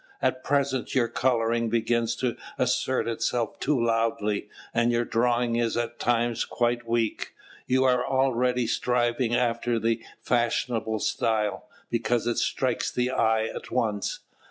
At 0.19 0.43
present 0.43 0.95
your 0.95 1.07
colouring 1.07 1.69
begins 1.69 2.15
to 2.15 2.35
assert 2.57 3.07
itself 3.07 3.59
too 3.59 3.79
loudly; 3.79 4.49
and 4.73 4.91
your 4.91 5.05
drawing 5.05 5.57
is 5.57 5.77
at 5.77 5.99
times 5.99 6.43
quite 6.43 6.87
weak; 6.87 7.35
you 7.67 7.83
are 7.83 8.03
already 8.03 8.65
striving 8.65 9.35
after 9.35 9.77
the 9.77 10.01
fashionable 10.19 10.97
style, 11.01 11.69
because 11.91 12.25
it 12.25 12.39
strikes 12.39 12.91
the 12.91 13.11
eye 13.11 13.45
at 13.45 13.69
once. 13.69 14.21